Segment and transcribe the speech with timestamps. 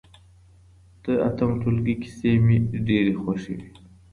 [1.03, 2.57] د اتم ټولګي کیسې مي
[2.87, 3.69] ډېرې خوښې وې.